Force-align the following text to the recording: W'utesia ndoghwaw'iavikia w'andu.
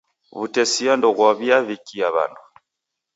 W'utesia 0.37 0.91
ndoghwaw'iavikia 0.97 2.07
w'andu. 2.15 2.43